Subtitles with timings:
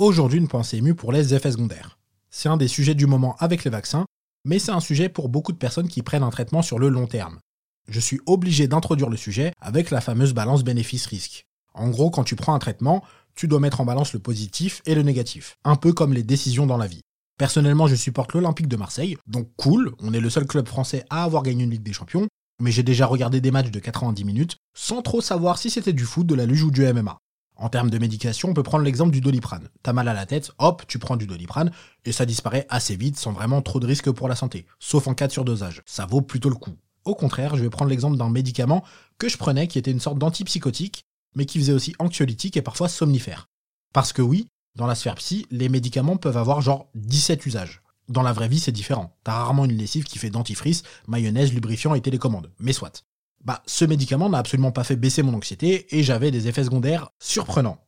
[0.00, 1.98] Aujourd'hui, une pensée émue pour les effets secondaires.
[2.30, 4.06] C'est un des sujets du moment avec les vaccins,
[4.44, 7.08] mais c'est un sujet pour beaucoup de personnes qui prennent un traitement sur le long
[7.08, 7.40] terme.
[7.88, 11.46] Je suis obligé d'introduire le sujet avec la fameuse balance bénéfice-risque.
[11.74, 13.02] En gros, quand tu prends un traitement,
[13.34, 16.68] tu dois mettre en balance le positif et le négatif, un peu comme les décisions
[16.68, 17.02] dans la vie.
[17.36, 21.24] Personnellement, je supporte l'Olympique de Marseille, donc cool, on est le seul club français à
[21.24, 22.28] avoir gagné une Ligue des Champions,
[22.62, 26.04] mais j'ai déjà regardé des matchs de 90 minutes sans trop savoir si c'était du
[26.04, 27.18] foot, de la luge ou du MMA.
[27.58, 29.68] En termes de médication, on peut prendre l'exemple du doliprane.
[29.82, 31.72] T'as mal à la tête, hop, tu prends du doliprane,
[32.04, 35.14] et ça disparaît assez vite sans vraiment trop de risques pour la santé, sauf en
[35.14, 35.82] cas de surdosage.
[35.84, 36.76] Ça vaut plutôt le coup.
[37.04, 38.84] Au contraire, je vais prendre l'exemple d'un médicament
[39.18, 42.88] que je prenais qui était une sorte d'antipsychotique, mais qui faisait aussi anxiolytique et parfois
[42.88, 43.48] somnifère.
[43.92, 44.46] Parce que oui,
[44.76, 47.82] dans la sphère psy, les médicaments peuvent avoir genre 17 usages.
[48.08, 49.16] Dans la vraie vie, c'est différent.
[49.24, 52.52] T'as rarement une lessive qui fait dentifrice, mayonnaise, lubrifiant et télécommande.
[52.60, 53.04] Mais soit.
[53.44, 57.10] Bah, ce médicament n'a absolument pas fait baisser mon anxiété et j'avais des effets secondaires
[57.18, 57.78] surprenants.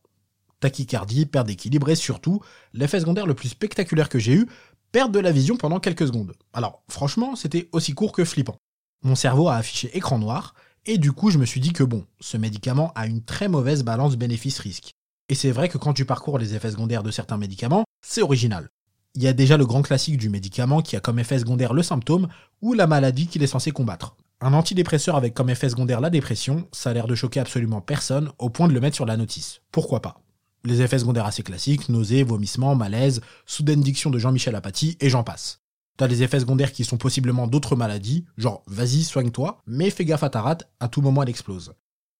[0.59, 2.41] Tachycardie, perte d'équilibre et surtout,
[2.73, 4.47] l'effet secondaire le plus spectaculaire que j'ai eu,
[4.91, 6.33] perte de la vision pendant quelques secondes.
[6.53, 8.57] Alors, franchement, c'était aussi court que flippant.
[9.03, 10.53] Mon cerveau a affiché écran noir
[10.85, 13.83] et du coup, je me suis dit que bon, ce médicament a une très mauvaise
[13.83, 14.91] balance bénéfice-risque.
[15.29, 18.69] Et c'est vrai que quand tu parcours les effets secondaires de certains médicaments, c'est original.
[19.15, 21.83] Il y a déjà le grand classique du médicament qui a comme effet secondaire le
[21.83, 22.27] symptôme
[22.61, 24.15] ou la maladie qu'il est censé combattre.
[24.43, 28.31] Un antidépresseur avec comme effet secondaire la dépression, ça a l'air de choquer absolument personne
[28.39, 29.61] au point de le mettre sur la notice.
[29.71, 30.19] Pourquoi pas?
[30.63, 35.23] Les effets secondaires assez classiques, nausées, vomissements, malaise, soudaine diction de Jean-Michel Apathy et j'en
[35.23, 35.59] passe.
[35.95, 40.23] T'as des effets secondaires qui sont possiblement d'autres maladies, genre vas-y, soigne-toi, mais fais gaffe
[40.23, 41.75] à ta rate, à tout moment elle explose.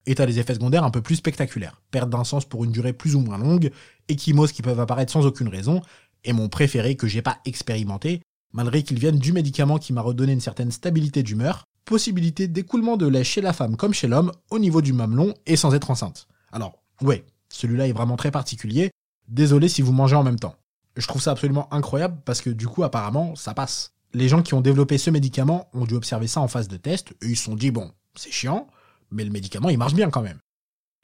[0.06, 2.94] Et t'as des effets secondaires un peu plus spectaculaires, perte d'un sens pour une durée
[2.94, 3.72] plus ou moins longue,
[4.10, 5.82] échymoses qui peuvent apparaître sans aucune raison,
[6.24, 8.22] et mon préféré que j'ai pas expérimenté,
[8.54, 13.06] malgré qu'il vienne du médicament qui m'a redonné une certaine stabilité d'humeur, possibilité d'écoulement de
[13.06, 16.30] lait chez la femme comme chez l'homme au niveau du mamelon et sans être enceinte.
[16.54, 18.92] Alors, ouais, celui-là est vraiment très particulier.
[19.28, 20.56] Désolé si vous mangez en même temps.
[20.96, 23.92] Je trouve ça absolument incroyable parce que du coup, apparemment, ça passe.
[24.14, 27.12] Les gens qui ont développé ce médicament ont dû observer ça en phase de test
[27.22, 28.68] et ils se sont dit, bon, c'est chiant,
[29.12, 30.40] mais le médicament, il marche bien quand même.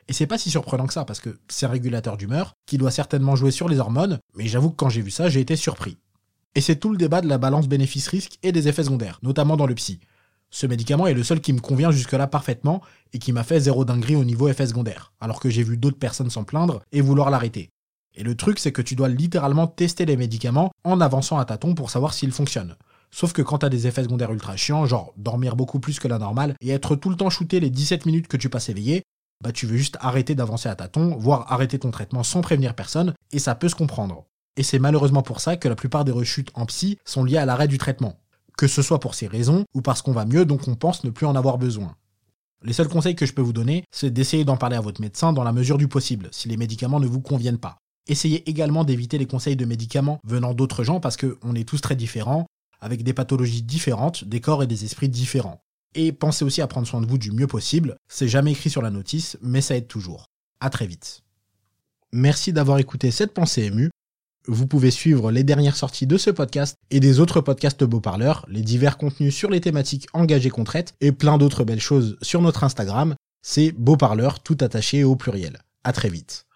[0.08, 2.92] Et c'est pas si surprenant que ça parce que c'est un régulateur d'humeur qui doit
[2.92, 5.98] certainement jouer sur les hormones, mais j'avoue que quand j'ai vu ça, j'ai été surpris.
[6.56, 9.68] Et c'est tout le débat de la balance bénéfice-risque et des effets secondaires, notamment dans
[9.68, 10.00] le psy.
[10.50, 12.82] Ce médicament est le seul qui me convient jusque-là parfaitement
[13.14, 16.00] et qui m'a fait zéro dinguerie au niveau effet secondaire, alors que j'ai vu d'autres
[16.00, 17.70] personnes s'en plaindre et vouloir l'arrêter.
[18.16, 21.76] Et le truc, c'est que tu dois littéralement tester les médicaments en avançant à tâtons
[21.76, 22.76] pour savoir s'ils fonctionnent.
[23.12, 26.18] Sauf que quand t'as des effets secondaires ultra chiants, genre dormir beaucoup plus que la
[26.18, 29.04] normale et être tout le temps shooté les 17 minutes que tu passes éveillé,
[29.44, 33.14] bah tu veux juste arrêter d'avancer à tâtons, voire arrêter ton traitement sans prévenir personne,
[33.32, 34.26] et ça peut se comprendre.
[34.56, 37.46] Et c'est malheureusement pour ça que la plupart des rechutes en psy sont liées à
[37.46, 38.20] l'arrêt du traitement
[38.58, 41.10] que ce soit pour ces raisons ou parce qu'on va mieux donc on pense ne
[41.10, 41.96] plus en avoir besoin.
[42.64, 45.32] Les seuls conseils que je peux vous donner, c'est d'essayer d'en parler à votre médecin
[45.32, 47.78] dans la mesure du possible, si les médicaments ne vous conviennent pas.
[48.08, 51.96] Essayez également d'éviter les conseils de médicaments venant d'autres gens parce qu'on est tous très
[51.96, 52.48] différents,
[52.82, 55.60] avec des pathologies différentes, des corps et des esprits différents.
[55.94, 58.82] Et pensez aussi à prendre soin de vous du mieux possible, c'est jamais écrit sur
[58.82, 60.26] la notice, mais ça aide toujours.
[60.60, 61.22] À très vite.
[62.12, 63.90] Merci d'avoir écouté cette pensée émue.
[64.50, 68.46] Vous pouvez suivre les dernières sorties de ce podcast et des autres podcasts Beau Parleurs,
[68.50, 72.42] les divers contenus sur les thématiques engagées qu'on traite et plein d'autres belles choses sur
[72.42, 73.16] notre Instagram.
[73.46, 75.60] C'est Beau Parleur tout attaché au pluriel.
[75.84, 76.46] À très vite.